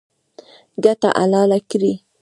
[0.83, 1.93] ګټه حلاله کړئ